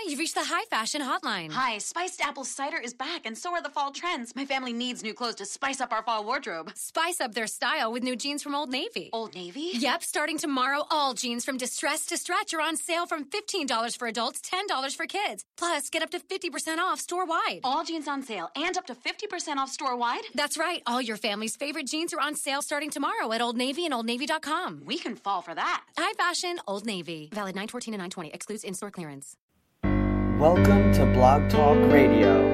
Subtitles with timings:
[0.00, 1.50] Hi, you've reached the high fashion hotline.
[1.50, 4.32] Hi, spiced apple cider is back, and so are the fall trends.
[4.36, 6.70] My family needs new clothes to spice up our fall wardrobe.
[6.76, 9.10] Spice up their style with new jeans from Old Navy.
[9.12, 9.70] Old Navy?
[9.72, 14.06] Yep, starting tomorrow, all jeans from Distress to Stretch are on sale from $15 for
[14.06, 15.44] adults, $10 for kids.
[15.56, 17.58] Plus, get up to 50% off store wide.
[17.64, 20.22] All jeans on sale and up to 50% off store wide?
[20.32, 20.80] That's right.
[20.86, 24.82] All your family's favorite jeans are on sale starting tomorrow at Old Navy and OldNavy.com.
[24.84, 25.82] We can fall for that.
[25.98, 27.30] High fashion, Old Navy.
[27.32, 28.30] Valid 914 and 920.
[28.30, 29.34] Excludes in store clearance.
[30.38, 32.46] Welcome to Blog Talk Radio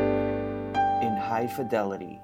[1.03, 2.19] in high fidelity.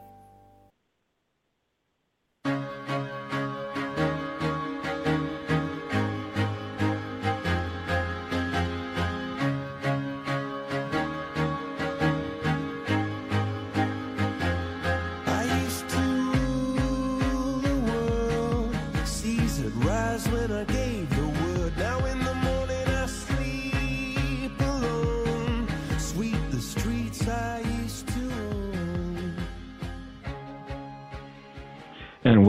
[20.33, 21.20] When I gave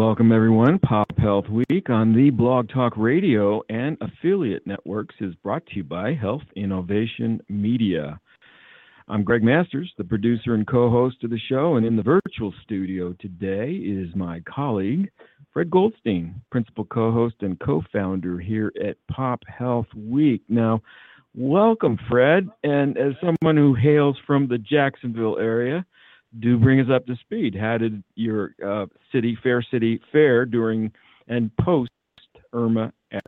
[0.01, 0.79] welcome everyone.
[0.79, 5.83] Pop Health Week on the Blog Talk Radio and affiliate networks is brought to you
[5.83, 8.19] by Health Innovation Media.
[9.07, 13.15] I'm Greg Masters, the producer and co-host of the show, and in the virtual studio
[13.19, 15.11] today is my colleague
[15.53, 20.41] Fred Goldstein, principal co-host and co-founder here at Pop Health Week.
[20.49, 20.81] Now,
[21.35, 25.85] welcome Fred, and as someone who hails from the Jacksonville area,
[26.39, 27.55] do bring us up to speed.
[27.59, 30.91] How did your uh, city, Fair City, fare during
[31.27, 31.91] and post
[32.53, 33.21] Irma F?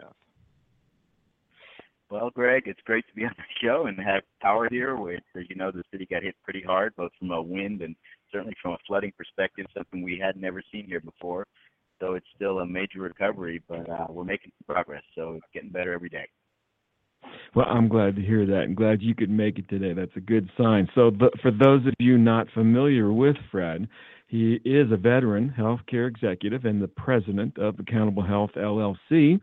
[2.09, 4.95] Well, Greg, it's great to be on the show and have power here.
[4.95, 7.95] Where you know the city got hit pretty hard, both from a wind and
[8.31, 11.47] certainly from a flooding perspective, something we had never seen here before.
[11.99, 15.03] So it's still a major recovery, but uh, we're making progress.
[15.15, 16.27] So it's getting better every day.
[17.55, 18.63] Well, I'm glad to hear that.
[18.63, 19.93] and glad you could make it today.
[19.93, 20.87] That's a good sign.
[20.95, 23.87] So, the, for those of you not familiar with Fred,
[24.27, 29.39] he is a veteran healthcare executive and the president of Accountable Health LLC,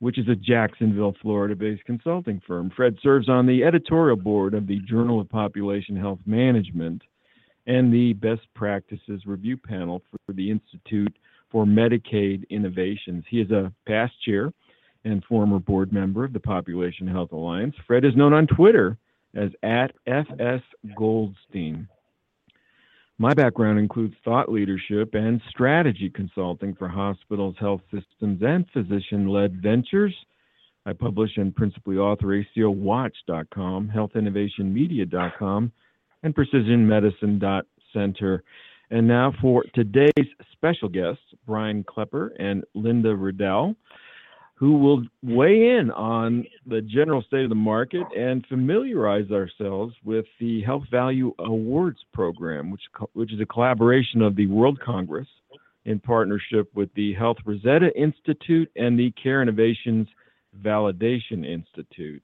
[0.00, 2.70] which is a Jacksonville, Florida based consulting firm.
[2.74, 7.02] Fred serves on the editorial board of the Journal of Population Health Management
[7.66, 11.16] and the Best Practices Review Panel for the Institute
[11.50, 13.24] for Medicaid Innovations.
[13.30, 14.52] He is a past chair
[15.06, 17.74] and former board member of the Population Health Alliance.
[17.86, 18.98] Fred is known on Twitter
[19.34, 20.62] as at FS
[20.96, 21.88] Goldstein.
[23.18, 29.62] My background includes thought leadership and strategy consulting for hospitals, health systems, and physician led
[29.62, 30.14] ventures.
[30.84, 35.72] I publish and principally author ACOWatch.com, healthinnovationmedia.com,
[36.22, 38.42] and precisionmedicine.center.
[38.90, 43.74] And now for today's special guests, Brian Klepper and Linda Riddell,
[44.56, 50.24] who will weigh in on the general state of the market and familiarize ourselves with
[50.40, 52.80] the Health Value Awards program, which,
[53.12, 55.28] which is a collaboration of the World Congress
[55.84, 60.08] in partnership with the Health Rosetta Institute and the Care Innovations
[60.62, 62.22] Validation Institute.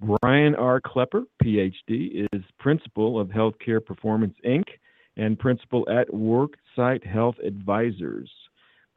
[0.00, 0.80] Brian R.
[0.80, 4.64] Klepper, PhD, is principal of Healthcare Performance Inc.
[5.16, 8.30] and principal at Worksite Health Advisors.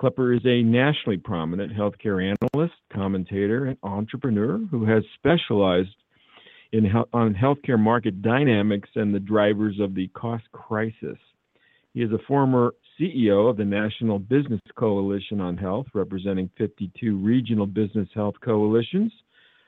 [0.01, 5.95] Klepper is a nationally prominent healthcare analyst, commentator, and entrepreneur who has specialized
[6.71, 11.19] in on healthcare market dynamics and the drivers of the cost crisis.
[11.93, 17.67] He is a former CEO of the National Business Coalition on Health, representing 52 regional
[17.67, 19.13] business health coalitions,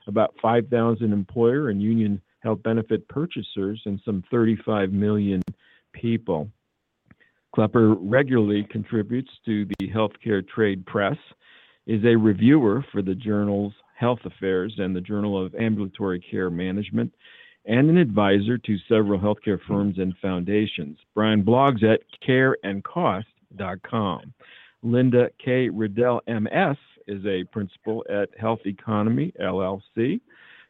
[0.08, 5.44] about 5,000 employer and union health benefit purchasers, and some 35 million
[5.92, 6.50] people.
[7.53, 11.18] Klepper regularly contributes to the Healthcare Trade Press,
[11.86, 17.14] is a reviewer for the journals Health Affairs and the Journal of Ambulatory Care Management,
[17.66, 20.97] and an advisor to several healthcare firms and foundations.
[21.14, 24.34] Brian blogs at careandcost.com.
[24.81, 25.70] Linda K.
[25.70, 26.78] Riddell, MS,
[27.08, 30.20] is a principal at Health Economy, LLC.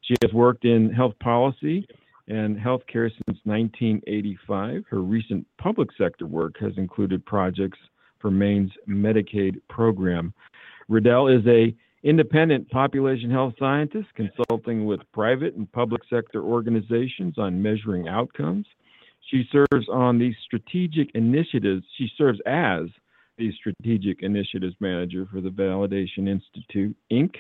[0.02, 1.88] She has worked in health policy
[2.28, 4.84] and healthcare since 1985.
[4.90, 7.80] Her recent public sector work has included projects
[8.20, 10.34] for Maine's Medicaid program.
[10.88, 17.62] Riddell is a independent population health scientist consulting with private and public sector organizations on
[17.62, 18.66] measuring outcomes.
[19.30, 21.86] She serves on the strategic initiatives.
[21.98, 22.88] She serves as
[23.38, 27.36] the strategic initiatives manager for the Validation Institute, Inc.,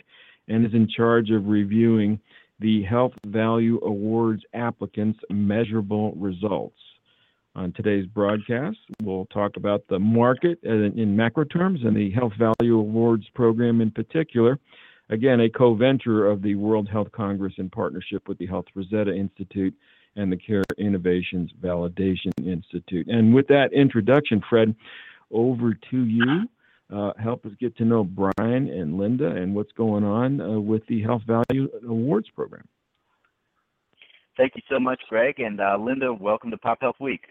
[0.48, 2.20] and is in charge of reviewing
[2.60, 6.78] the Health Value Awards applicants' measurable results.
[7.56, 12.80] On today's broadcast, we'll talk about the market in macro terms and the Health Value
[12.80, 14.60] Awards program in particular.
[15.10, 19.14] again, a co venture of the World Health Congress in partnership with the Health Rosetta
[19.14, 19.76] Institute
[20.16, 23.08] and the Care Innovations Validation Institute.
[23.08, 24.76] And with that introduction, Fred,
[25.32, 26.48] over to you.
[26.92, 30.86] Uh, help us get to know Brian and Linda and what's going on uh, with
[30.88, 32.68] the Health Value Awards program.
[34.38, 35.40] Thank you so much, Greg.
[35.40, 37.22] And uh, Linda, welcome to Pop Health Week.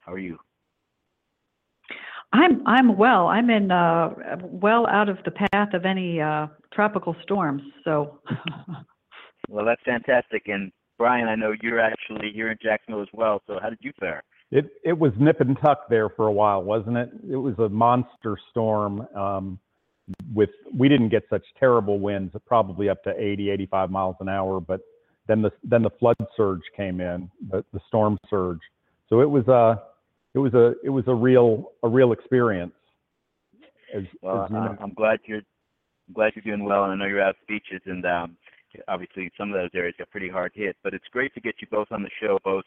[0.00, 0.38] How are you?
[2.32, 3.28] I'm I'm well.
[3.28, 4.10] I'm in uh,
[4.42, 7.62] well out of the path of any uh, tropical storms.
[7.84, 8.18] So.
[9.48, 10.48] well, that's fantastic.
[10.48, 13.40] And Brian, I know you're actually here in Jacksonville as well.
[13.46, 14.22] So how did you fare?
[14.50, 17.10] It it was nip and tuck there for a while, wasn't it?
[17.30, 19.06] It was a monster storm.
[19.14, 19.58] Um,
[20.34, 24.60] with we didn't get such terrible winds, probably up to 80, 85 miles an hour,
[24.60, 24.80] but
[25.26, 28.60] then the then the flood surge came in, the, the storm surge.
[29.08, 29.82] So it was a
[30.34, 32.72] it was a it was a real a real experience.
[33.94, 34.76] As, well, as you know.
[34.80, 35.42] I'm glad you're
[36.08, 38.36] I'm glad you're doing well, and I know you're out at beaches, and um,
[38.88, 40.76] obviously some of those areas got pretty hard hit.
[40.82, 42.64] But it's great to get you both on the show, both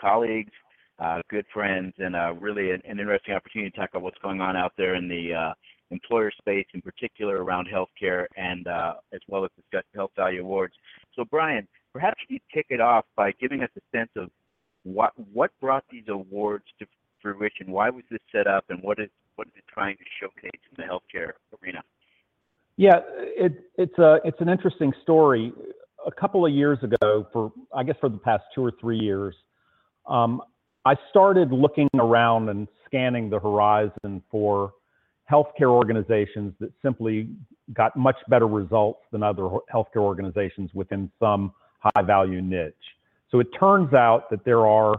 [0.00, 0.52] colleagues,
[0.98, 4.40] uh, good friends, and uh, really an, an interesting opportunity to talk about what's going
[4.40, 5.52] on out there in the uh,
[5.90, 10.74] employer space, in particular around healthcare, and uh, as well as discuss Health Value Awards.
[11.14, 14.30] So, Brian, perhaps you could kick it off by giving us a sense of
[14.84, 16.86] what what brought these awards to
[17.20, 17.70] fruition?
[17.70, 20.76] Why was this set up, and what is what is it trying to showcase in
[20.76, 21.32] the healthcare
[21.62, 21.82] arena?
[22.76, 25.52] Yeah, it, it's a it's an interesting story.
[26.06, 29.34] A couple of years ago, for I guess for the past two or three years,
[30.06, 30.40] um,
[30.86, 34.72] I started looking around and scanning the horizon for
[35.28, 37.28] healthcare organizations that simply
[37.72, 42.72] got much better results than other healthcare organizations within some high value niche.
[43.32, 44.94] So it turns out that there are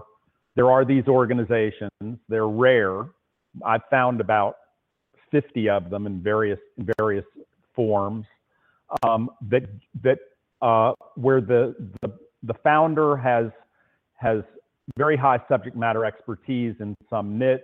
[0.56, 2.20] there are these organizations.
[2.28, 3.06] They're rare.
[3.66, 4.58] I've found about
[5.32, 7.26] 50 of them in various in various
[7.74, 8.26] forms
[9.04, 9.70] um, that
[10.04, 10.20] that
[10.62, 12.12] uh, where the, the
[12.44, 13.46] the founder has
[14.16, 14.44] has
[14.96, 17.62] very high subject matter expertise in some niche.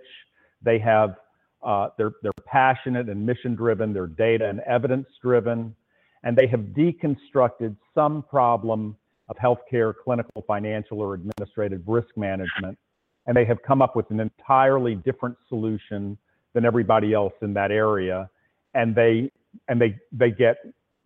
[0.62, 1.16] They have
[1.64, 3.92] uh, they're they're passionate and mission driven.
[3.92, 5.74] They're data and evidence driven,
[6.22, 8.96] and they have deconstructed some problem
[9.28, 12.78] of healthcare, clinical, financial, or administrative risk management,
[13.26, 16.18] and they have come up with an entirely different solution
[16.52, 18.28] than everybody else in that area,
[18.74, 19.30] and they
[19.68, 20.56] and they they get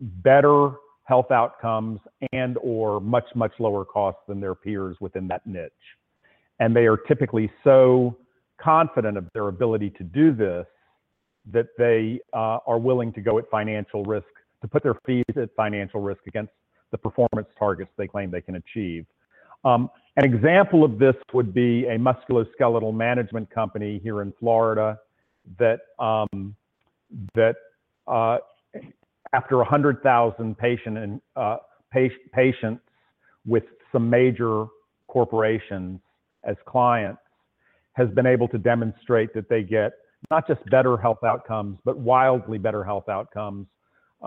[0.01, 0.71] better
[1.05, 1.99] health outcomes
[2.33, 5.71] and or much much lower costs than their peers within that niche,
[6.59, 8.17] and they are typically so
[8.61, 10.65] confident of their ability to do this
[11.51, 14.27] that they uh, are willing to go at financial risk
[14.61, 16.51] to put their fees at financial risk against
[16.91, 19.05] the performance targets they claim they can achieve.
[19.63, 24.99] Um, an example of this would be a musculoskeletal management company here in Florida
[25.57, 26.55] that um,
[27.35, 27.55] that
[28.07, 28.37] uh,
[29.33, 31.57] after 100,000 patient and uh,
[31.91, 32.81] patients
[33.45, 34.65] with some major
[35.07, 35.99] corporations
[36.43, 37.21] as clients
[37.93, 39.93] has been able to demonstrate that they get
[40.31, 43.67] not just better health outcomes, but wildly better health outcomes,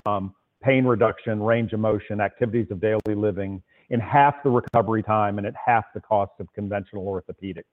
[0.07, 5.39] um, pain reduction, range of motion, activities of daily living in half the recovery time
[5.39, 7.65] and at half the cost of conventional orthopedics.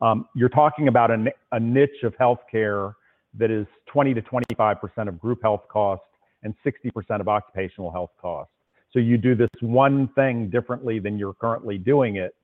[0.00, 2.94] Um, you're talking about a, a niche of healthcare
[3.38, 6.02] that is 20 to 25% of group health cost
[6.42, 8.50] and 60% of occupational health cost.
[8.92, 12.34] So you do this one thing differently than you're currently doing it,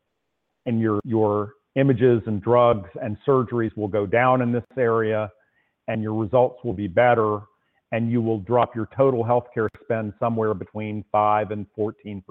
[0.66, 5.30] and your your images and drugs and surgeries will go down in this area,
[5.88, 7.40] and your results will be better
[7.92, 12.22] and you will drop your total healthcare spend somewhere between 5 and 14%.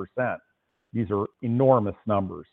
[0.94, 2.48] These are enormous numbers.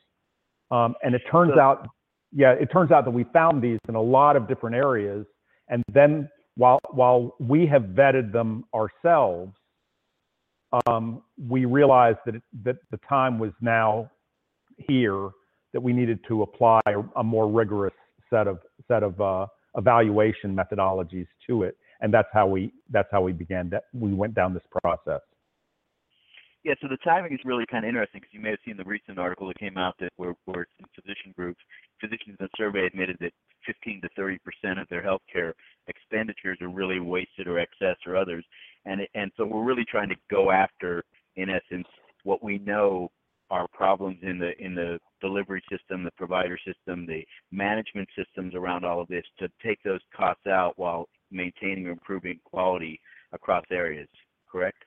[0.70, 1.86] Um, and it turns out,
[2.32, 5.26] yeah, it turns out that we found these in a lot of different areas.
[5.68, 9.52] And then while, while we have vetted them ourselves,
[10.86, 14.10] um, we realized that, it, that the time was now
[14.88, 15.30] here
[15.72, 16.80] that we needed to apply
[17.16, 17.94] a, more rigorous
[18.30, 23.22] set of, set of uh, evaluation methodologies to it and that's how we that's how
[23.22, 25.20] we began that we went down this process.
[26.64, 28.84] Yeah, so the timing is really kind of interesting because you may have seen the
[28.84, 31.58] recent article that came out that where, where some physician groups,
[32.00, 33.32] physicians in the survey admitted that
[33.66, 35.52] 15 to 30 percent of their healthcare
[35.88, 38.44] expenditures are really wasted or excess or others,
[38.84, 41.04] and and so we're really trying to go after,
[41.36, 41.86] in essence,
[42.24, 43.10] what we know
[43.52, 48.82] are problems in the in the delivery system, the provider system, the management systems around
[48.82, 52.98] all of this to take those costs out while maintaining or improving quality
[53.32, 54.08] across areas,
[54.50, 54.78] correct?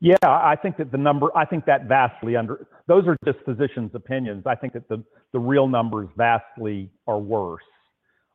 [0.00, 3.90] Yeah, I think that the number, I think that vastly under, those are just physicians'
[3.94, 4.44] opinions.
[4.46, 5.02] I think that the,
[5.32, 7.62] the real numbers vastly are worse.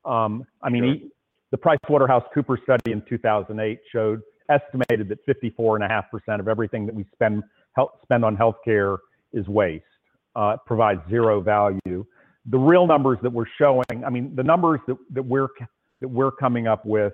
[0.03, 1.09] Um, I mean, sure.
[1.51, 7.43] the PricewaterhouseCoopers study in 2008 showed estimated that 54.5% of everything that we spend
[8.03, 8.97] spend on healthcare
[9.33, 9.83] is waste.
[10.35, 12.05] Uh, provides zero value.
[12.47, 15.47] The real numbers that we're showing, I mean, the numbers that, that we're
[16.01, 17.13] that we're coming up with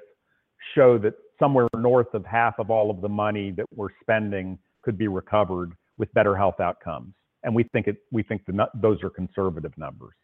[0.73, 4.97] show that somewhere north of half of all of the money that we're spending could
[4.97, 7.13] be recovered with better health outcomes.
[7.43, 10.15] And we think it we think the, those are conservative numbers.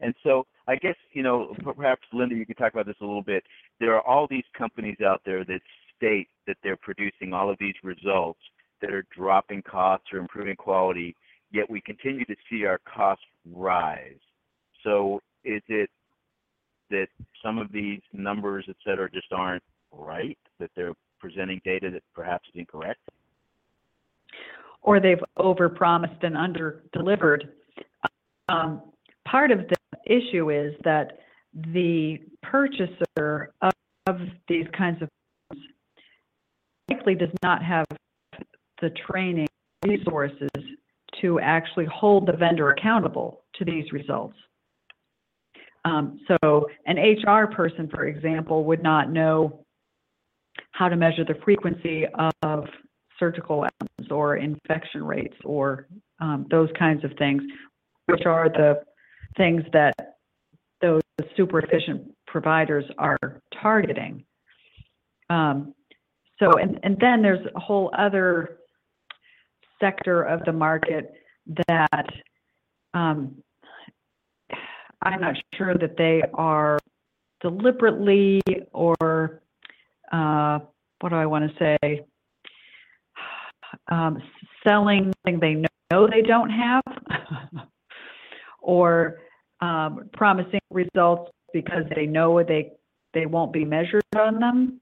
[0.00, 3.22] And so I guess, you know, perhaps Linda, you could talk about this a little
[3.22, 3.42] bit.
[3.80, 5.60] There are all these companies out there that
[5.96, 8.40] state that they're producing all of these results
[8.80, 11.14] that are dropping costs or improving quality,
[11.50, 14.18] yet we continue to see our costs rise.
[14.84, 15.90] So is it
[16.90, 17.08] that
[17.42, 22.48] some of these numbers, et cetera, just aren't right, that they're presenting data that perhaps
[22.54, 23.00] is incorrect?
[24.82, 27.52] Or they've overpromised and under-delivered.
[28.48, 28.82] Um,
[29.24, 31.18] part of the issue is that
[31.54, 33.72] the purchaser of,
[34.06, 35.08] of these kinds of
[36.88, 37.86] likely does not have
[38.80, 39.48] the training
[39.84, 40.48] resources
[41.20, 44.36] to actually hold the vendor accountable to these results.
[45.84, 49.64] Um, so an HR person, for example, would not know
[50.72, 52.04] how to measure the frequency
[52.42, 52.64] of
[53.18, 55.86] surgical outcomes or infection rates or
[56.20, 57.42] um, those kinds of things,
[58.06, 58.82] which are the
[59.36, 59.94] things that
[60.82, 61.02] those
[61.36, 64.24] super efficient providers are targeting.
[65.30, 65.74] Um,
[66.38, 68.58] so, and, and then there's a whole other
[69.80, 71.12] sector of the market
[71.68, 72.06] that
[72.94, 73.36] um,
[75.02, 76.78] I'm not sure that they are
[77.40, 78.40] deliberately
[78.72, 79.42] or
[80.12, 80.58] uh,
[81.00, 82.04] what do I want to say?
[83.88, 84.22] Um,
[84.66, 85.54] selling something they
[85.90, 86.82] know they don't have,
[88.60, 89.18] or
[89.60, 92.72] um, promising results because they know they
[93.12, 94.80] they won't be measured on them.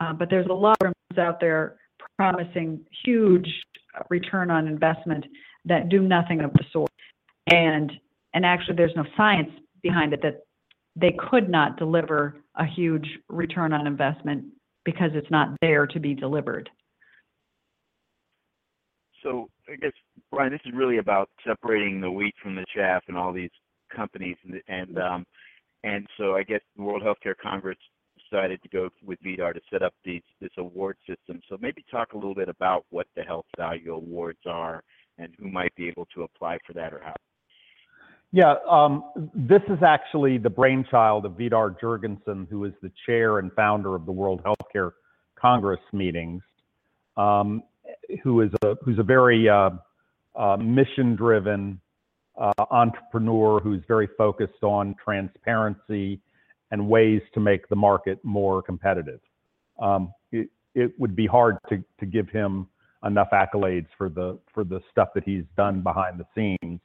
[0.00, 1.76] Uh, but there's a lot of firms out there
[2.18, 3.48] promising huge
[4.10, 5.24] return on investment
[5.64, 6.90] that do nothing of the sort.
[7.46, 7.92] And
[8.34, 9.50] and actually, there's no science
[9.82, 10.40] behind it that
[10.94, 14.44] they could not deliver a huge return on investment
[14.84, 16.68] because it's not there to be delivered.
[19.22, 19.92] So I guess
[20.30, 23.50] Brian, this is really about separating the wheat from the chaff and all these
[23.94, 25.26] companies, and and, um,
[25.84, 27.78] and so I guess the World Healthcare Congress
[28.30, 31.40] decided to go with Vidar to set up these this award system.
[31.48, 34.82] So maybe talk a little bit about what the Health Value Awards are
[35.18, 37.14] and who might be able to apply for that or how.
[38.32, 39.04] Yeah, um,
[39.34, 44.04] this is actually the brainchild of Vidar Jorgensen, who is the chair and founder of
[44.04, 44.92] the World Healthcare
[45.36, 46.42] Congress meetings,
[47.16, 47.62] um,
[48.22, 49.70] who is a who's a very uh,
[50.34, 51.80] uh, mission-driven
[52.36, 56.20] uh, entrepreneur who's very focused on transparency
[56.70, 59.20] and ways to make the market more competitive.
[59.80, 62.68] Um, it, it would be hard to, to give him
[63.04, 66.80] enough accolades for the for the stuff that he's done behind the scenes.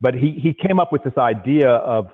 [0.00, 2.08] But he, he came up with this idea of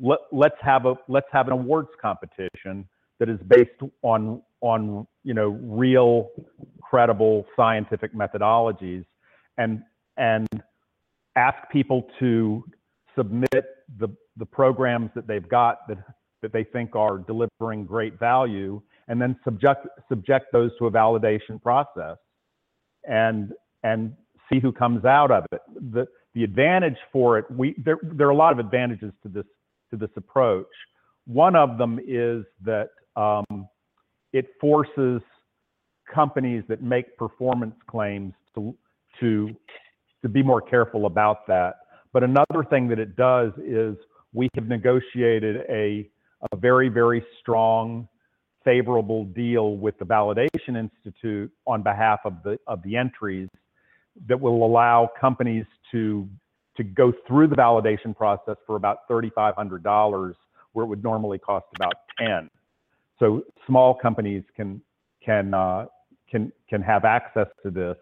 [0.00, 2.88] let, let's have a let's have an awards competition
[3.18, 3.70] that is based
[4.02, 6.30] on on you know real
[6.80, 9.04] credible scientific methodologies
[9.58, 9.82] and
[10.16, 10.48] and
[11.36, 12.64] ask people to
[13.16, 13.64] submit
[13.98, 15.98] the the programs that they've got that
[16.42, 21.60] that they think are delivering great value and then subject subject those to a validation
[21.62, 22.16] process
[23.04, 23.52] and
[23.82, 24.12] and
[24.50, 25.60] see who comes out of it.
[25.92, 29.46] The the advantage for it we there there are a lot of advantages to this
[29.90, 30.66] to this approach.
[31.26, 33.68] One of them is that um,
[34.32, 35.20] it forces
[36.12, 38.76] companies that make performance claims to
[39.20, 39.54] to
[40.22, 41.74] to be more careful about that.
[42.12, 43.96] But another thing that it does is
[44.32, 46.08] we have negotiated a
[46.52, 48.08] a very, very strong,
[48.64, 53.48] favorable deal with the Validation Institute on behalf of the of the entries
[54.26, 56.28] that will allow companies to
[56.76, 60.32] to go through the validation process for about $3,500,
[60.72, 62.48] where it would normally cost about 10.
[63.18, 64.80] So small companies can
[65.24, 65.86] can uh,
[66.30, 67.96] can can have access to this.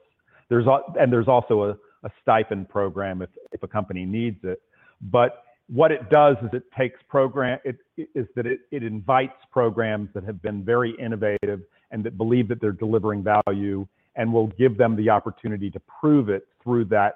[0.49, 0.67] There's
[0.99, 1.71] and there's also a,
[2.07, 4.61] a stipend program if if a company needs it.
[5.01, 7.77] But what it does is it takes program it
[8.15, 12.61] is that it, it invites programs that have been very innovative and that believe that
[12.61, 17.15] they're delivering value and will give them the opportunity to prove it through that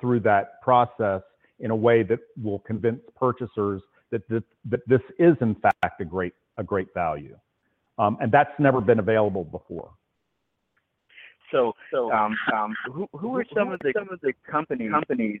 [0.00, 1.22] through that process
[1.60, 6.04] in a way that will convince purchasers that this, that this is in fact a
[6.04, 7.36] great a great value.
[7.98, 9.90] Um, and that's never been available before.
[11.52, 15.40] So, so um, um, who, who are some of the some of the companies companies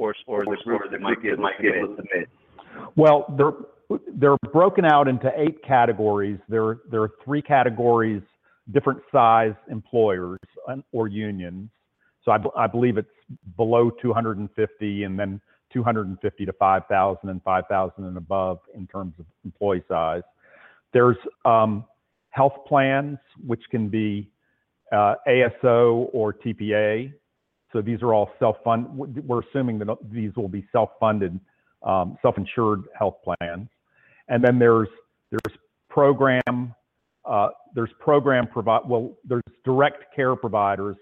[0.00, 2.28] or, or the groups that might get able submit.
[2.96, 6.38] Well, they're they're broken out into eight categories.
[6.48, 8.22] There there are three categories,
[8.72, 10.38] different size employers
[10.92, 11.70] or unions.
[12.24, 13.08] So I, I believe it's
[13.56, 15.40] below 250 and then
[15.72, 20.22] 250 to 5,000 and 5,000 and above in terms of employee size.
[20.92, 21.84] There's um,
[22.30, 24.30] health plans, which can be
[24.92, 27.12] uh, ASO or TPA.
[27.72, 28.86] So these are all self-fund.
[28.92, 31.38] We're assuming that these will be self-funded,
[31.82, 33.68] um, self-insured health plans.
[34.28, 34.88] And then there's
[35.30, 35.56] there's
[35.88, 36.74] program
[37.24, 40.96] uh, there's program provide well there's direct care providers,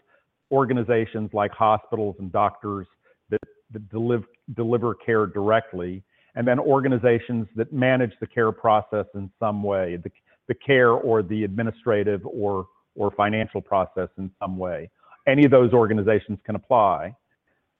[0.50, 2.86] organizations like hospitals and doctors
[3.30, 3.40] that,
[3.72, 6.02] that deliver deliver care directly,
[6.34, 10.10] and then organizations that manage the care process in some way, the,
[10.48, 14.90] the care or the administrative or or financial process in some way.
[15.28, 17.14] Any of those organizations can apply,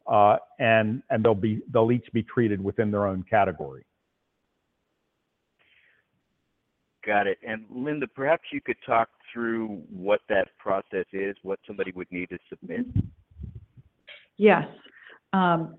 [0.07, 3.85] uh, and and they'll be they'll each be treated within their own category.
[7.07, 7.39] Got it.
[7.47, 12.29] And Linda, perhaps you could talk through what that process is, what somebody would need
[12.29, 12.85] to submit.
[14.37, 14.65] Yes.
[15.33, 15.77] Um,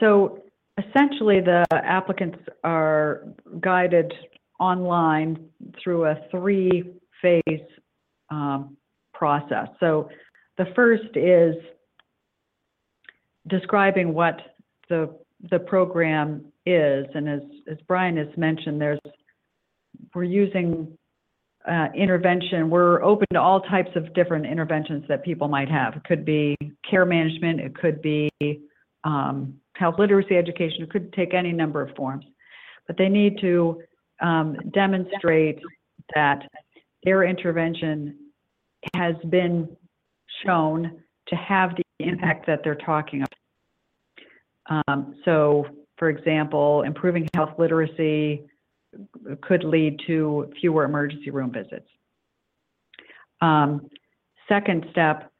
[0.00, 0.42] so
[0.76, 3.24] essentially, the applicants are
[3.60, 4.12] guided
[4.60, 5.48] online
[5.82, 6.92] through a three
[7.22, 7.66] phase
[8.30, 8.76] um,
[9.14, 9.68] process.
[9.80, 10.10] So
[10.58, 11.54] the first is
[13.48, 14.40] describing what
[14.88, 15.16] the
[15.50, 18.98] the program is, and as as Brian has mentioned, there's
[20.14, 20.96] we're using
[21.68, 22.70] uh, intervention.
[22.70, 25.96] We're open to all types of different interventions that people might have.
[25.96, 26.56] It could be
[26.88, 27.60] care management.
[27.60, 28.30] It could be
[29.04, 30.82] um, health literacy education.
[30.82, 32.24] It could take any number of forms,
[32.86, 33.82] but they need to
[34.20, 35.60] um, demonstrate
[36.14, 36.42] that
[37.04, 38.16] their intervention
[38.94, 39.76] has been
[40.44, 44.84] shown to have the impact that they're talking about.
[44.88, 45.66] Um, so,
[45.98, 48.42] for example, improving health literacy
[49.42, 51.88] could lead to fewer emergency room visits.
[53.40, 53.88] Um,
[54.48, 55.30] second step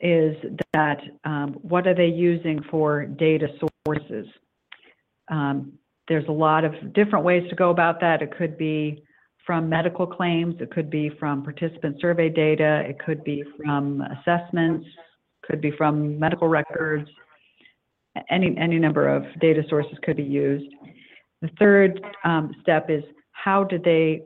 [0.00, 0.36] is
[0.74, 3.48] that um, what are they using for data
[3.86, 4.26] sources?
[5.30, 5.72] Um,
[6.08, 8.22] there's a lot of different ways to go about that.
[8.22, 9.04] It could be
[9.46, 14.86] from medical claims, it could be from participant survey data, it could be from assessments,
[15.42, 17.08] could be from medical records.
[18.30, 20.70] Any, any number of data sources could be used.
[21.40, 23.02] The third um, step is
[23.32, 24.22] how do they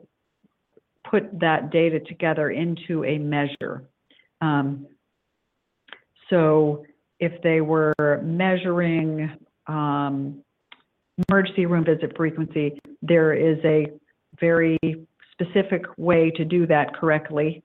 [1.09, 3.83] put that data together into a measure?
[4.41, 4.87] Um,
[6.29, 6.85] so
[7.19, 9.31] if they were measuring
[9.67, 10.43] um,
[11.29, 13.87] emergency room visit frequency, there is a
[14.39, 14.77] very
[15.31, 17.63] specific way to do that correctly.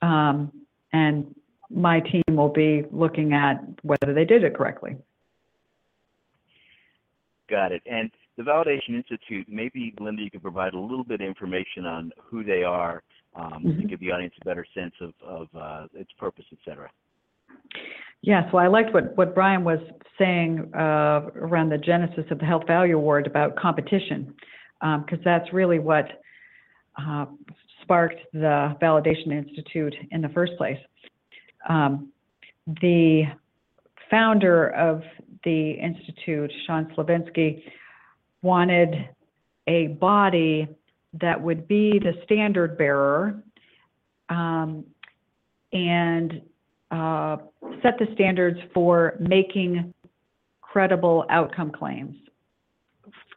[0.00, 0.52] Um,
[0.92, 1.34] and
[1.70, 4.96] my team will be looking at whether they did it correctly.
[7.48, 7.82] Got it.
[7.86, 12.12] And the Validation Institute, maybe Linda, you could provide a little bit of information on
[12.22, 13.02] who they are
[13.36, 13.80] um, mm-hmm.
[13.80, 16.90] to give the audience a better sense of, of uh, its purpose, et cetera.
[18.22, 19.80] Yes, well, I liked what, what Brian was
[20.18, 24.34] saying uh, around the genesis of the Health Value Award about competition,
[24.82, 26.06] because um, that's really what
[26.98, 27.26] uh,
[27.82, 30.78] sparked the Validation Institute in the first place.
[31.68, 32.08] Um,
[32.80, 33.24] the
[34.10, 35.02] founder of
[35.44, 37.62] the Institute, Sean Slovenski,
[38.42, 39.08] wanted
[39.68, 40.68] a body
[41.20, 43.40] that would be the standard bearer
[44.28, 44.84] um,
[45.72, 46.42] and
[46.90, 47.36] uh,
[47.82, 49.94] set the standards for making
[50.60, 52.16] credible outcome claims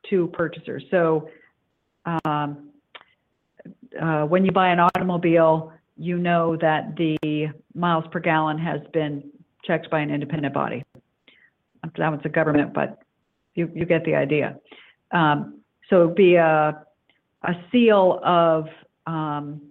[0.09, 0.83] to purchasers.
[0.91, 1.29] So
[2.05, 2.69] um,
[3.99, 9.31] uh, when you buy an automobile, you know that the miles per gallon has been
[9.63, 10.83] checked by an independent body.
[11.97, 13.01] That one's a government, but
[13.53, 14.59] you, you get the idea.
[15.11, 16.83] Um, so it'd be a,
[17.43, 18.67] a seal of,
[19.05, 19.61] um,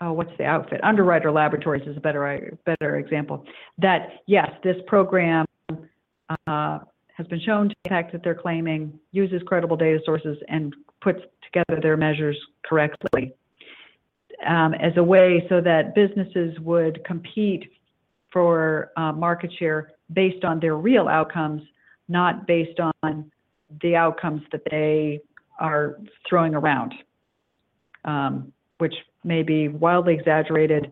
[0.00, 0.80] oh, what's the outfit?
[0.82, 3.44] Underwriter Laboratories is a better, better example.
[3.78, 5.44] That, yes, this program
[6.46, 6.78] uh,
[7.22, 11.80] has been shown to impact that they're claiming, uses credible data sources, and puts together
[11.80, 13.32] their measures correctly.
[14.46, 17.70] Um, as a way so that businesses would compete
[18.32, 21.62] for uh, market share based on their real outcomes,
[22.08, 23.30] not based on
[23.82, 25.20] the outcomes that they
[25.60, 26.92] are throwing around,
[28.04, 30.90] um, which may be wildly exaggerated,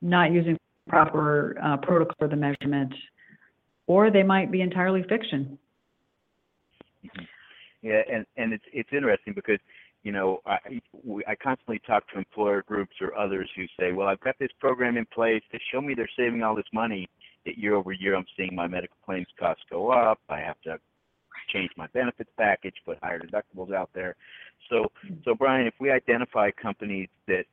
[0.00, 0.56] not using
[0.88, 2.94] proper uh, protocol for the measurement,
[3.86, 5.58] or they might be entirely fiction.
[7.04, 7.24] Mm-hmm.
[7.82, 9.58] Yeah, and and it's it's interesting because
[10.02, 10.58] you know I
[11.04, 14.50] we, I constantly talk to employer groups or others who say, well, I've got this
[14.60, 17.08] program in place to show me they're saving all this money.
[17.44, 20.18] That year over year, I'm seeing my medical claims costs go up.
[20.28, 20.78] I have to
[21.52, 24.16] change my benefits package, put higher deductibles out there.
[24.68, 25.14] So, mm-hmm.
[25.24, 27.44] so Brian, if we identify companies that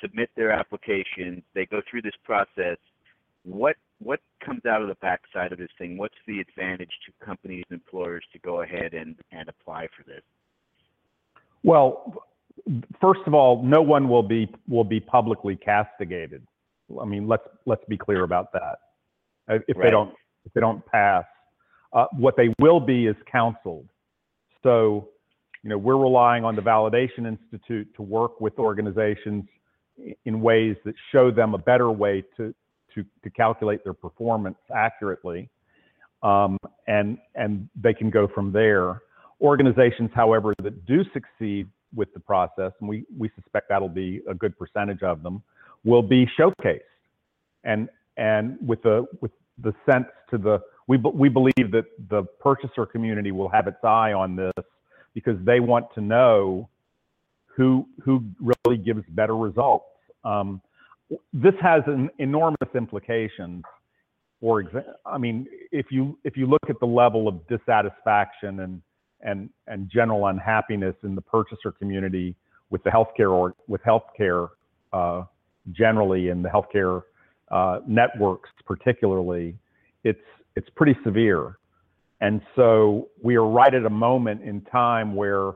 [0.00, 2.78] submit their applications, they go through this process,
[3.44, 5.98] what what comes out of the backside of this thing?
[5.98, 10.22] What's the advantage to companies and employers to go ahead and, and apply for this?
[11.62, 12.14] Well,
[13.00, 16.46] first of all, no one will be will be publicly castigated.
[17.00, 18.78] I mean, let's let's be clear about that.
[19.48, 19.90] Uh, If they Right.
[19.90, 21.24] don't if they don't pass,
[21.92, 23.88] uh, what they will be is counseled.
[24.62, 25.08] So,
[25.62, 29.44] you know, we're relying on the Validation Institute to work with organizations
[30.24, 32.54] in ways that show them a better way to
[32.98, 35.48] to to calculate their performance accurately,
[36.22, 36.56] um,
[36.86, 39.02] and and they can go from there.
[39.40, 44.34] Organizations, however, that do succeed with the process, and we, we suspect that'll be a
[44.34, 45.42] good percentage of them,
[45.84, 46.80] will be showcased.
[47.64, 49.30] And, and with the, with
[49.62, 54.12] the sense to the, we, we believe that the purchaser community will have its eye
[54.12, 54.64] on this
[55.14, 56.68] because they want to know
[57.46, 58.24] who, who
[58.64, 59.86] really gives better results.
[60.24, 60.60] Um,
[61.32, 63.62] this has an enormous implication.
[64.40, 68.82] For example, I mean, if you, if you look at the level of dissatisfaction and,
[69.20, 72.36] and and general unhappiness in the purchaser community
[72.70, 74.48] with the healthcare or with healthcare
[74.92, 75.24] uh,
[75.72, 77.02] generally and the healthcare
[77.50, 79.56] uh, networks particularly,
[80.04, 80.20] it's
[80.56, 81.58] it's pretty severe,
[82.20, 85.52] and so we are right at a moment in time where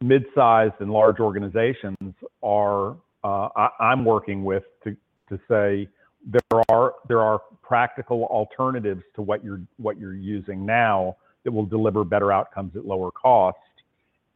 [0.00, 4.96] mid-sized and large organizations are uh, I, I'm working with to
[5.28, 5.88] to say
[6.26, 11.66] there are there are practical alternatives to what you're what you're using now that will
[11.66, 13.58] deliver better outcomes at lower cost.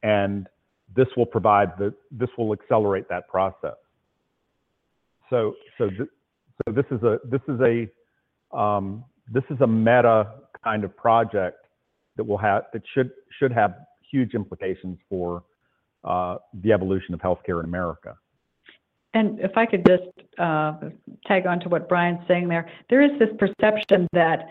[0.03, 0.49] And
[0.95, 3.77] this will provide the, this will accelerate that process.
[5.31, 6.09] So, so, th-
[6.65, 11.67] so this is a, this is a, um, this is a meta kind of project
[12.17, 13.75] that will have, that should, should have
[14.11, 15.43] huge implications for
[16.05, 18.17] uh, the evolution of healthcare in America.
[19.15, 20.75] And if I could just uh,
[21.27, 24.47] tag on to what Brian's saying there, there is this perception that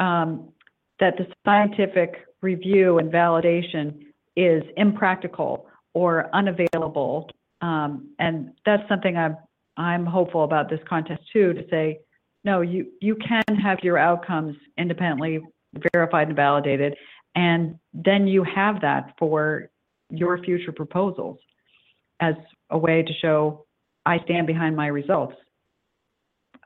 [0.00, 0.52] um,
[1.00, 4.02] that the scientific review and validation
[4.36, 9.36] is impractical or unavailable, um, and that's something I'm
[9.76, 11.52] I'm hopeful about this contest too.
[11.52, 12.00] To say,
[12.44, 15.40] no, you you can have your outcomes independently
[15.92, 16.96] verified and validated,
[17.36, 19.70] and then you have that for
[20.10, 21.38] your future proposals
[22.20, 22.34] as
[22.70, 23.64] a way to show
[24.08, 25.34] I stand behind my results.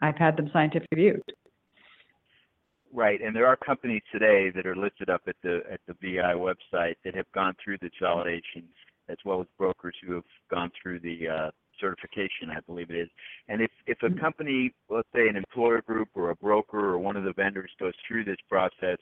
[0.00, 1.22] I've had them scientifically reviewed.
[2.92, 6.34] Right, and there are companies today that are listed up at the at the VI
[6.34, 8.62] website that have gone through the validation,
[9.08, 11.50] as well as brokers who have gone through the uh,
[11.80, 13.08] certification, I believe it is.
[13.48, 17.16] And if if a company, let's say an employer group or a broker or one
[17.16, 18.98] of the vendors goes through this process,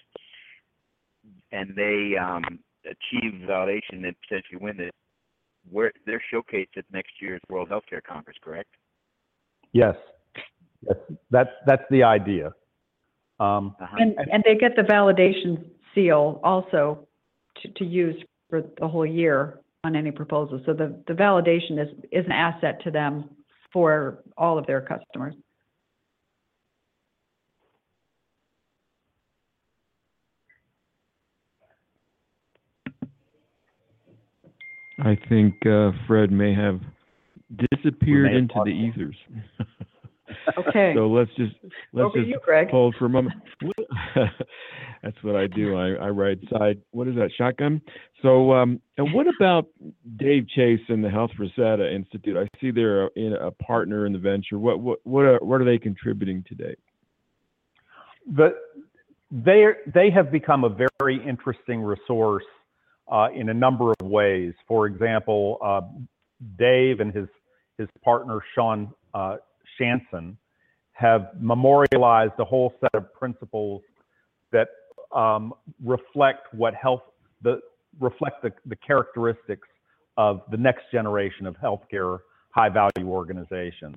[1.52, 2.44] and they um,
[2.86, 4.92] achieve validation and potentially win this,
[5.70, 8.68] where they're showcased at next year's World Healthcare Congress, correct?
[9.72, 9.96] Yes,
[10.82, 10.96] yes,
[11.30, 12.52] that's that's the idea.
[13.38, 13.96] Um, Uh-huh.
[13.98, 17.06] And, and they get the validation seal also
[17.62, 18.16] to, to use
[18.48, 20.60] for the whole year on any proposal.
[20.66, 23.30] So the, the validation is, is an asset to them
[23.72, 25.34] for all of their customers.
[35.00, 36.80] I think uh, Fred may have
[37.72, 38.92] disappeared may have into the him.
[38.94, 39.16] ethers.
[40.56, 40.92] Okay.
[40.96, 41.54] so let's just
[41.92, 42.70] let's Over just you, Greg.
[42.70, 43.34] hold for a moment.
[45.02, 45.76] That's what I do.
[45.76, 46.80] I, I ride side.
[46.92, 47.30] What is that?
[47.36, 47.82] Shotgun.
[48.22, 49.66] So, um, and what about
[50.16, 52.36] Dave Chase and the Health Rosetta Institute?
[52.36, 54.58] I see they're a, in a partner in the venture.
[54.58, 56.76] What what what are what are they contributing today?
[58.34, 58.54] the,
[59.30, 62.44] they they have become a very interesting resource
[63.10, 64.54] uh, in a number of ways.
[64.66, 65.82] For example, uh,
[66.58, 67.28] Dave and his
[67.78, 69.36] his partner Sean uh,
[69.78, 70.36] Schantzen
[70.92, 73.82] have memorialized a whole set of principles
[74.52, 74.68] that
[75.14, 77.02] um, reflect what health
[77.42, 77.60] the
[77.98, 79.66] reflect the, the characteristics
[80.16, 82.18] of the next generation of healthcare
[82.50, 83.96] high value organizations.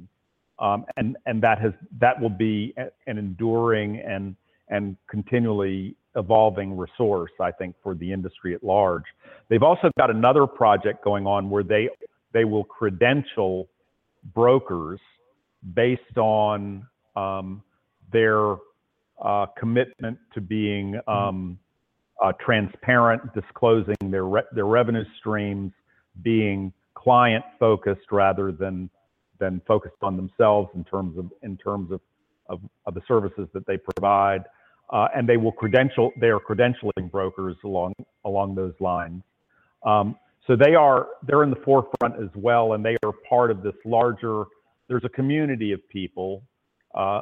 [0.60, 4.36] Um, and and that has that will be an enduring and
[4.70, 9.04] and continually evolving resource, I think, for the industry at large.
[9.50, 11.90] They've also got another project going on where they
[12.34, 13.70] they will credential
[14.34, 15.00] brokers
[15.74, 17.62] based on um,
[18.12, 18.56] their
[19.24, 21.60] uh, commitment to being um,
[22.22, 25.72] uh, transparent, disclosing their re- their revenue streams,
[26.22, 28.90] being client focused rather than
[29.40, 32.02] than focused on themselves in terms of in terms of
[32.48, 34.44] of, of the services that they provide.
[34.90, 36.12] Uh, and they will credential.
[36.20, 37.94] They are credentialing brokers along
[38.26, 39.24] along those lines.
[39.86, 40.16] Um,
[40.48, 43.76] so they are they're in the forefront as well, and they are part of this
[43.86, 44.44] larger.
[44.88, 46.44] There's a community of people,
[46.94, 47.22] uh,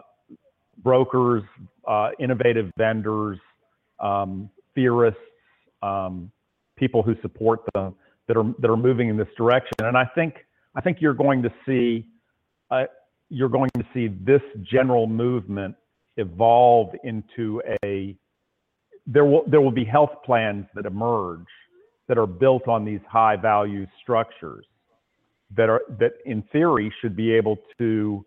[0.80, 1.43] brokers,
[1.88, 3.38] uh, innovative vendors,
[4.00, 5.21] um, theorists,
[5.84, 6.32] um,
[6.76, 7.95] people who support them
[8.28, 9.74] that are that are moving in this direction.
[9.80, 10.45] And I think
[10.76, 12.08] I think you're going to see
[12.71, 12.86] uh,
[13.30, 15.76] you're going to see this general movement
[16.17, 18.15] evolve into a
[19.08, 21.47] there will there will be health plans that emerge
[22.08, 24.65] that are built on these high value structures
[25.56, 28.26] that are that in theory should be able to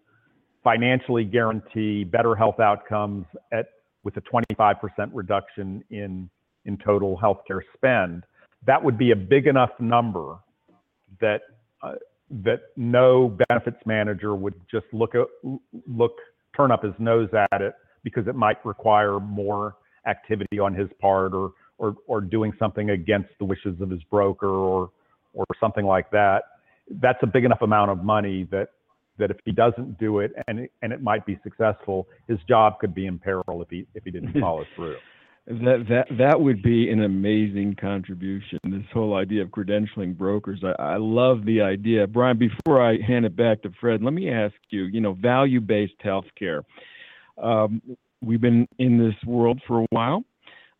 [0.63, 3.67] financially guarantee better health outcomes at
[4.03, 4.77] with a 25%
[5.13, 6.29] reduction in
[6.65, 8.25] in total healthcare spend.
[8.67, 10.39] That would be a big enough number
[11.21, 11.43] that
[11.83, 11.95] uh,
[12.31, 15.27] that no benefits manager would just look at,
[15.87, 16.17] look
[16.57, 21.35] turn up his nose at it because it might require more activity on his part
[21.35, 24.91] or or or doing something against the wishes of his broker or
[25.33, 26.43] or something like that.
[27.01, 28.69] That's a big enough amount of money that
[29.19, 32.79] that if he doesn't do it and it, and it might be successful his job
[32.81, 34.97] could be in peril if he if he didn't follow through
[35.47, 38.59] that that that would be an amazing contribution.
[38.65, 42.07] This whole idea of credentialing brokers, I, I love the idea.
[42.07, 44.85] Brian, before I hand it back to Fred, let me ask you.
[44.85, 46.63] You know, value-based healthcare.
[47.37, 47.83] Um,
[48.23, 50.25] we've been in this world for a while.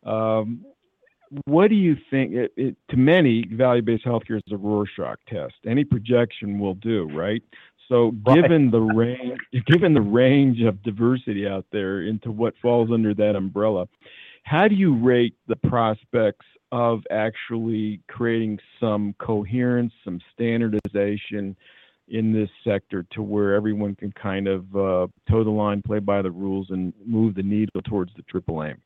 [0.03, 0.65] Um,
[1.45, 2.33] what do you think?
[2.33, 5.55] It, it, to many, value-based healthcare is a Rorschach test.
[5.67, 7.43] Any projection will do, right?
[7.87, 13.13] So, given the range, given the range of diversity out there into what falls under
[13.13, 13.87] that umbrella,
[14.45, 21.55] how do you rate the prospects of actually creating some coherence, some standardization
[22.09, 26.21] in this sector to where everyone can kind of uh, toe the line, play by
[26.21, 28.79] the rules, and move the needle towards the triple aim?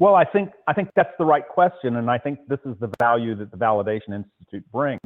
[0.00, 2.90] Well, I think I think that's the right question, and I think this is the
[2.98, 5.00] value that the Validation Institute brings.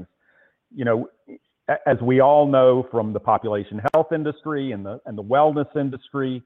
[0.72, 1.08] You know,
[1.86, 6.40] as we all know from the population health industry and the and the wellness industry,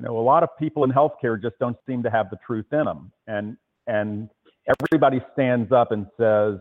[0.00, 2.66] you know, a lot of people in healthcare just don't seem to have the truth
[2.72, 4.30] in them, and and
[4.82, 6.58] everybody stands up and says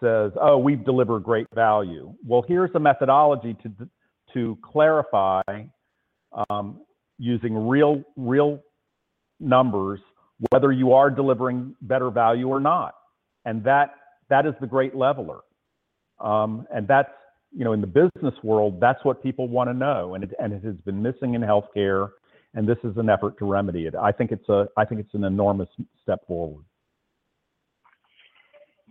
[0.00, 3.88] says, "Oh, we've delivered great value." Well, here's a methodology to
[4.32, 5.42] to clarify
[6.48, 6.80] um,
[7.18, 8.60] using real real
[9.40, 10.00] numbers
[10.50, 12.94] whether you are delivering better value or not,
[13.44, 13.94] and that
[14.30, 15.40] that is the great leveler,
[16.18, 17.12] um, and that's
[17.52, 20.54] you know in the business world that's what people want to know, and it, and
[20.54, 22.08] it has been missing in healthcare
[22.54, 23.94] and this is an effort to remedy it.
[23.94, 25.68] I think it's a I think it's an enormous
[26.02, 26.64] step forward.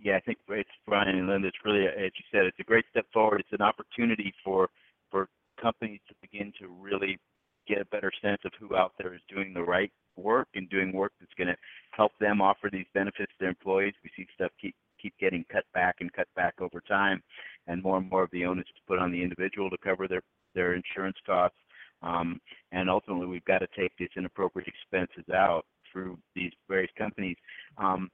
[0.00, 1.48] Yeah, I think it's Brian and Linda.
[1.48, 3.40] It's really, as you said, it's a great step forward.
[3.40, 4.68] It's an opportunity for
[5.10, 5.28] for
[5.60, 7.18] companies to begin to really
[7.66, 10.92] get a better sense of who out there is doing the right work and doing
[10.92, 11.56] work that's going to
[11.92, 13.94] help them offer these benefits to their employees.
[14.04, 17.22] We see stuff keep keep getting cut back and cut back over time,
[17.66, 20.22] and more and more of the onus is put on the individual to cover their
[20.54, 21.56] their insurance costs
[22.04, 22.40] um,
[22.72, 27.36] and ultimately, we've got to take these inappropriate expenses out through these various companies.
[27.78, 28.10] Um,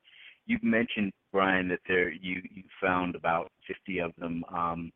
[0.46, 4.44] you mentioned, Brian, that there you, you found about 50 of them.
[4.54, 4.92] Um,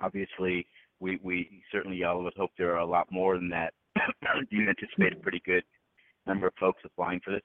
[0.00, 0.66] obviously,
[1.00, 3.74] we, we certainly all of us hope there are a lot more than that.
[3.96, 5.64] Do you anticipate a pretty good
[6.26, 7.42] number of folks applying for this?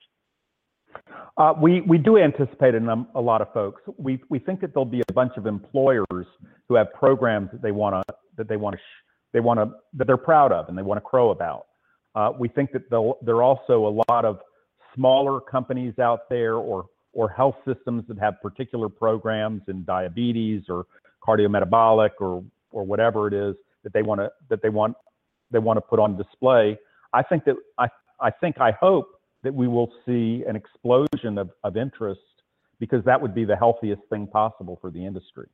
[1.37, 3.81] Uh, we we do anticipate a, num- a lot of folks.
[3.97, 6.25] We we think that there'll be a bunch of employers
[6.67, 8.81] who have programs that they want to that they want to
[9.33, 11.67] they want to that they're proud of and they want to crow about.
[12.15, 14.39] Uh, we think that there are also a lot of
[14.95, 20.85] smaller companies out there or or health systems that have particular programs in diabetes or
[21.25, 24.95] cardiometabolic or or whatever it is that they want to that they want
[25.51, 26.77] they want to put on display.
[27.13, 27.87] I think that I
[28.19, 29.07] I think I hope
[29.43, 32.21] that we will see an explosion of, of interest
[32.79, 35.47] because that would be the healthiest thing possible for the industry.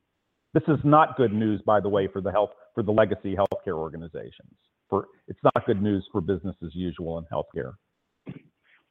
[0.58, 3.74] This is not good news, by the way, for the health for the legacy healthcare
[3.74, 4.50] organizations.
[4.90, 7.74] For it's not good news for business as usual in healthcare.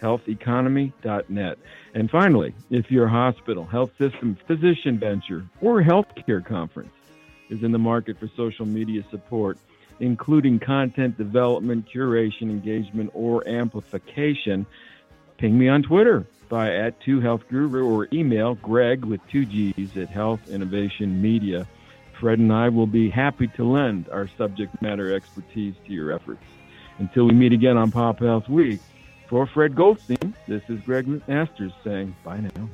[0.02, 1.58] www.healtheconomy.net.
[1.94, 6.92] And finally, if your hospital, health system, physician venture, or healthcare conference
[7.48, 9.58] is in the market for social media support,
[10.00, 14.66] including content development, curation, engagement, or amplification,
[15.38, 20.48] ping me on Twitter by at 2healthguru or email greg with two G's at Health
[20.50, 21.66] Innovation Media.
[22.20, 26.44] Fred and I will be happy to lend our subject matter expertise to your efforts.
[26.98, 28.80] Until we meet again on Pop Health Week,
[29.32, 32.68] for Fred Goldstein, this is Greg Masters saying bye now.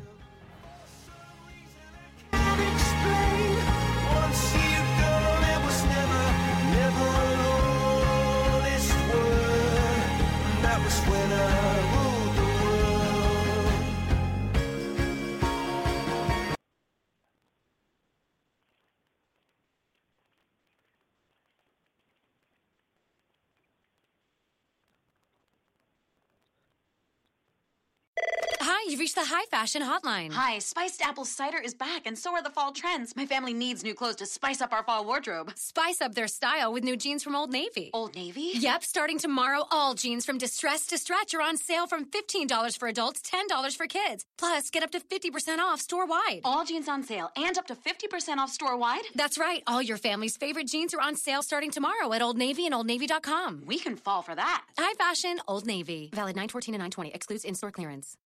[29.08, 30.32] Hi, the High Fashion Hotline.
[30.32, 33.16] Hi, spiced apple cider is back, and so are the fall trends.
[33.16, 35.50] My family needs new clothes to spice up our fall wardrobe.
[35.56, 37.90] Spice up their style with new jeans from Old Navy.
[37.94, 38.50] Old Navy?
[38.54, 42.86] Yep, starting tomorrow, all jeans from Distress to Stretch are on sale from $15 for
[42.86, 44.26] adults, $10 for kids.
[44.36, 46.42] Plus, get up to 50% off store wide.
[46.44, 49.04] All jeans on sale and up to 50% off store wide?
[49.14, 52.66] That's right, all your family's favorite jeans are on sale starting tomorrow at Old Navy
[52.66, 53.62] and OldNavy.com.
[53.66, 54.64] We can fall for that.
[54.78, 56.10] High Fashion, Old Navy.
[56.12, 57.14] Valid 914 and 920.
[57.14, 58.16] Excludes in store clearance.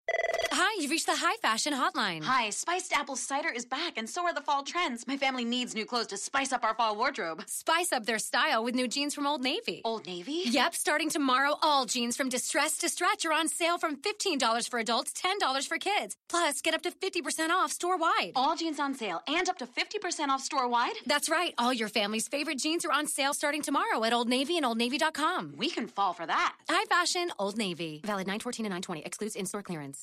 [0.55, 2.22] Hi, you've reached the High Fashion Hotline.
[2.25, 5.07] Hi, spiced apple cider is back, and so are the fall trends.
[5.07, 7.42] My family needs new clothes to spice up our fall wardrobe.
[7.46, 9.81] Spice up their style with new jeans from Old Navy.
[9.85, 10.42] Old Navy?
[10.44, 14.79] Yep, starting tomorrow, all jeans from Distress to Stretch are on sale from $15 for
[14.79, 16.16] adults, $10 for kids.
[16.29, 18.33] Plus, get up to 50% off store wide.
[18.37, 20.94] All jeans on sale and up to 50% off store wide?
[21.07, 24.57] That's right, all your family's favorite jeans are on sale starting tomorrow at Old Navy
[24.59, 25.55] and Old OldNavy.com.
[25.57, 26.55] We can fall for that.
[26.68, 28.01] High fashion, Old Navy.
[28.05, 29.03] Valid 914 and 920.
[29.03, 30.02] Excludes in store clearance.